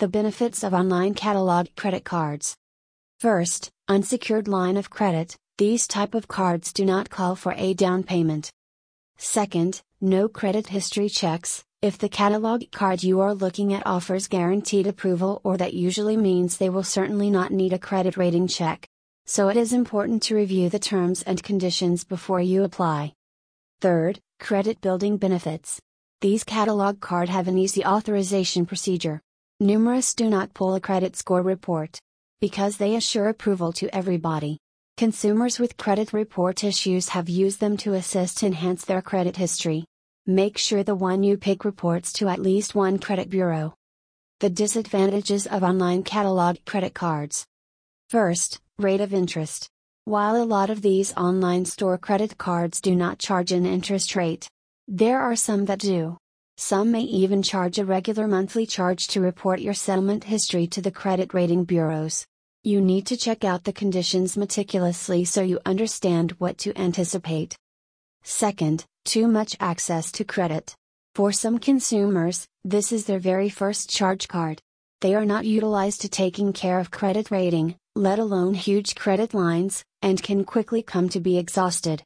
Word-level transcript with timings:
The 0.00 0.08
benefits 0.08 0.64
of 0.64 0.74
online 0.74 1.14
catalog 1.14 1.68
credit 1.76 2.02
cards. 2.04 2.56
First, 3.20 3.70
unsecured 3.86 4.48
line 4.48 4.76
of 4.76 4.90
credit, 4.90 5.36
these 5.56 5.86
type 5.86 6.16
of 6.16 6.26
cards 6.26 6.72
do 6.72 6.84
not 6.84 7.10
call 7.10 7.36
for 7.36 7.54
a 7.56 7.74
down 7.74 8.02
payment. 8.02 8.50
Second, 9.18 9.82
no 10.00 10.28
credit 10.28 10.66
history 10.66 11.08
checks, 11.08 11.62
if 11.80 11.96
the 11.96 12.08
catalog 12.08 12.64
card 12.72 13.04
you 13.04 13.20
are 13.20 13.36
looking 13.36 13.72
at 13.72 13.86
offers 13.86 14.26
guaranteed 14.26 14.88
approval 14.88 15.40
or 15.44 15.56
that 15.58 15.74
usually 15.74 16.16
means 16.16 16.56
they 16.56 16.70
will 16.70 16.82
certainly 16.82 17.30
not 17.30 17.52
need 17.52 17.72
a 17.72 17.78
credit 17.78 18.16
rating 18.16 18.48
check. 18.48 18.88
So 19.26 19.48
it 19.48 19.56
is 19.56 19.72
important 19.72 20.24
to 20.24 20.34
review 20.34 20.70
the 20.70 20.80
terms 20.80 21.22
and 21.22 21.40
conditions 21.40 22.02
before 22.02 22.40
you 22.40 22.64
apply. 22.64 23.12
Third, 23.80 24.18
credit 24.40 24.80
building 24.80 25.18
benefits. 25.18 25.80
These 26.20 26.42
catalog 26.42 27.00
card 27.00 27.28
have 27.28 27.46
an 27.46 27.58
easy 27.58 27.84
authorization 27.84 28.66
procedure. 28.66 29.20
Numerous 29.60 30.14
do 30.14 30.28
not 30.28 30.52
pull 30.52 30.74
a 30.74 30.80
credit 30.80 31.14
score 31.14 31.40
report 31.40 32.00
because 32.40 32.76
they 32.76 32.96
assure 32.96 33.28
approval 33.28 33.72
to 33.74 33.94
everybody. 33.94 34.58
Consumers 34.96 35.60
with 35.60 35.76
credit 35.76 36.12
report 36.12 36.64
issues 36.64 37.10
have 37.10 37.28
used 37.28 37.60
them 37.60 37.76
to 37.76 37.94
assist 37.94 38.42
enhance 38.42 38.84
their 38.84 39.00
credit 39.00 39.36
history. 39.36 39.84
Make 40.26 40.58
sure 40.58 40.82
the 40.82 40.96
one 40.96 41.22
you 41.22 41.36
pick 41.36 41.64
reports 41.64 42.12
to 42.14 42.28
at 42.28 42.40
least 42.40 42.74
one 42.74 42.98
credit 42.98 43.30
bureau. 43.30 43.74
The 44.40 44.50
disadvantages 44.50 45.46
of 45.46 45.62
online 45.62 46.02
catalog 46.02 46.56
credit 46.66 46.92
cards. 46.92 47.46
First, 48.10 48.60
rate 48.78 49.00
of 49.00 49.14
interest. 49.14 49.68
While 50.04 50.34
a 50.34 50.44
lot 50.44 50.68
of 50.68 50.82
these 50.82 51.14
online 51.14 51.64
store 51.64 51.96
credit 51.96 52.38
cards 52.38 52.80
do 52.80 52.96
not 52.96 53.20
charge 53.20 53.52
an 53.52 53.66
interest 53.66 54.16
rate, 54.16 54.48
there 54.88 55.20
are 55.20 55.36
some 55.36 55.66
that 55.66 55.78
do. 55.78 56.18
Some 56.56 56.92
may 56.92 57.02
even 57.02 57.42
charge 57.42 57.78
a 57.78 57.84
regular 57.84 58.28
monthly 58.28 58.64
charge 58.64 59.08
to 59.08 59.20
report 59.20 59.60
your 59.60 59.74
settlement 59.74 60.24
history 60.24 60.68
to 60.68 60.80
the 60.80 60.92
credit 60.92 61.34
rating 61.34 61.64
bureaus. 61.64 62.26
You 62.62 62.80
need 62.80 63.06
to 63.06 63.16
check 63.16 63.44
out 63.44 63.64
the 63.64 63.72
conditions 63.72 64.36
meticulously 64.36 65.24
so 65.24 65.42
you 65.42 65.58
understand 65.66 66.30
what 66.38 66.56
to 66.58 66.78
anticipate. 66.78 67.56
Second, 68.22 68.86
too 69.04 69.26
much 69.26 69.56
access 69.58 70.12
to 70.12 70.24
credit. 70.24 70.74
For 71.14 71.32
some 71.32 71.58
consumers, 71.58 72.46
this 72.64 72.92
is 72.92 73.04
their 73.04 73.18
very 73.18 73.48
first 73.48 73.90
charge 73.90 74.28
card. 74.28 74.62
They 75.00 75.14
are 75.14 75.26
not 75.26 75.44
utilized 75.44 76.00
to 76.02 76.08
taking 76.08 76.52
care 76.52 76.78
of 76.78 76.90
credit 76.90 77.30
rating, 77.30 77.76
let 77.96 78.18
alone 78.18 78.54
huge 78.54 78.94
credit 78.94 79.34
lines, 79.34 79.84
and 80.02 80.22
can 80.22 80.44
quickly 80.44 80.82
come 80.82 81.08
to 81.10 81.20
be 81.20 81.36
exhausted. 81.36 82.02